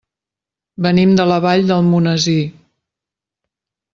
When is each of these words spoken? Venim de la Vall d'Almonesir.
Venim 0.85 1.11
de 1.19 1.27
la 1.31 1.37
Vall 1.43 1.67
d'Almonesir. 1.71 2.39